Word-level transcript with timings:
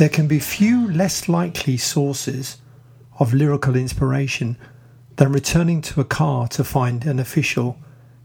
There 0.00 0.08
can 0.08 0.28
be 0.28 0.38
few 0.38 0.90
less 0.90 1.28
likely 1.28 1.76
sources 1.76 2.56
of 3.18 3.34
lyrical 3.34 3.76
inspiration 3.76 4.56
than 5.16 5.30
returning 5.30 5.82
to 5.82 6.00
a 6.00 6.06
car 6.06 6.48
to 6.48 6.64
find 6.64 7.04
an 7.04 7.18
official 7.18 7.76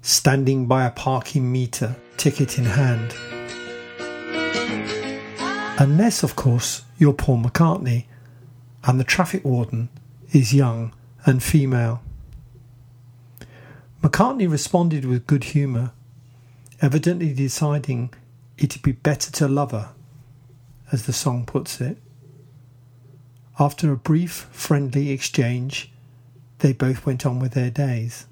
standing 0.02 0.68
by 0.68 0.86
a 0.86 0.92
parking 0.92 1.52
meter, 1.52 1.98
ticket 2.16 2.58
in 2.58 2.64
hand. 2.64 3.14
Unless, 5.78 6.24
of 6.24 6.38
course, 6.38 6.84
you're 6.98 7.12
Paul 7.12 7.44
McCartney 7.44 8.06
and 8.86 8.98
the 8.98 9.04
traffic 9.04 9.44
warden 9.44 9.90
is 10.32 10.54
young 10.54 10.94
and 11.26 11.44
female. 11.44 12.02
McCartney 14.02 14.50
responded 14.50 15.04
with 15.04 15.28
good 15.28 15.44
humour, 15.44 15.92
evidently 16.82 17.34
deciding 17.34 18.14
it'd 18.58 18.82
be 18.82 18.94
better 18.94 19.30
to 19.34 19.50
love 19.50 19.72
her, 19.72 19.90
as 20.92 21.06
the 21.06 21.14
song 21.14 21.46
puts 21.46 21.82
it. 21.82 21.98
After 23.60 23.92
a 23.92 23.98
brief, 23.98 24.48
friendly 24.52 25.12
exchange, 25.12 25.92
they 26.60 26.74
both 26.74 27.06
went 27.06 27.26
on 27.26 27.40
with 27.40 27.54
their 27.54 27.70
days. 27.70 28.26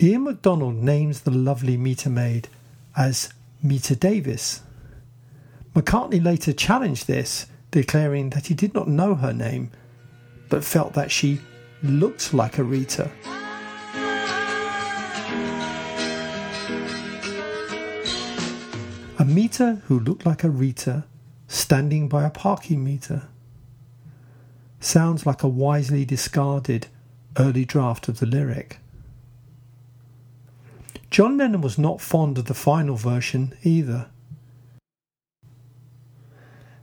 Ian 0.00 0.24
MacDonald 0.24 0.76
names 0.76 1.22
the 1.22 1.30
lovely 1.30 1.76
meter 1.76 2.10
maid 2.10 2.48
as 2.96 3.32
Meta 3.62 3.96
Davis. 3.96 4.62
McCartney 5.74 6.22
later 6.22 6.52
challenged 6.52 7.06
this, 7.06 7.46
declaring 7.70 8.30
that 8.30 8.46
he 8.46 8.54
did 8.54 8.74
not 8.74 8.88
know 8.88 9.14
her 9.14 9.32
name, 9.32 9.70
but 10.48 10.64
felt 10.64 10.92
that 10.94 11.10
she 11.10 11.40
looked 11.82 12.32
like 12.32 12.58
a 12.58 12.64
Rita. 12.64 13.10
Meter 19.28 19.82
who 19.86 20.00
looked 20.00 20.26
like 20.26 20.42
a 20.42 20.50
Rita 20.50 21.04
standing 21.46 22.08
by 22.08 22.24
a 22.24 22.30
parking 22.30 22.82
meter. 22.82 23.28
Sounds 24.80 25.26
like 25.26 25.42
a 25.42 25.48
wisely 25.48 26.04
discarded 26.04 26.88
early 27.38 27.64
draft 27.64 28.08
of 28.08 28.18
the 28.18 28.26
lyric. 28.26 28.78
John 31.10 31.38
Lennon 31.38 31.60
was 31.60 31.78
not 31.78 32.00
fond 32.00 32.38
of 32.38 32.46
the 32.46 32.54
final 32.54 32.96
version 32.96 33.56
either. 33.62 34.08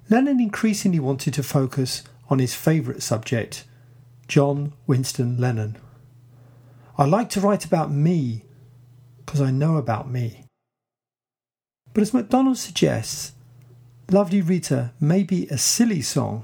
Lennon 0.10 0.40
increasingly 0.40 1.00
wanted 1.00 1.34
to 1.36 1.44
focus 1.44 2.04
on 2.30 2.40
his 2.40 2.56
favourite 2.56 3.02
subject, 3.02 3.66
John 4.28 4.74
Winston 4.88 5.38
Lennon. 5.38 5.78
I 6.98 7.06
like 7.06 7.30
to 7.32 7.42
write 7.42 7.66
about 7.66 7.92
me 7.92 8.46
because 9.26 9.42
I 9.42 9.52
know 9.52 9.78
about 9.78 10.10
me. 10.10 10.46
But 11.96 12.02
as 12.02 12.14
MacDonald 12.14 12.58
suggests, 12.58 13.32
Lovely 14.12 14.42
Rita 14.42 14.92
may 15.00 15.24
be 15.24 15.48
a 15.48 15.58
silly 15.58 16.02
song, 16.02 16.44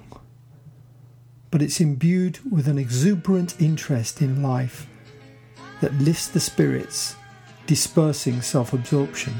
but 1.51 1.61
it's 1.61 1.81
imbued 1.81 2.39
with 2.49 2.69
an 2.69 2.77
exuberant 2.77 3.59
interest 3.61 4.21
in 4.21 4.41
life 4.41 4.87
that 5.81 5.93
lifts 5.95 6.29
the 6.29 6.39
spirits, 6.39 7.17
dispersing 7.67 8.41
self 8.41 8.71
absorption. 8.71 9.33